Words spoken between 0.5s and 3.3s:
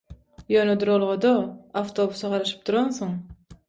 Ýöne duralga-da awtobusa garaşyp duransyň.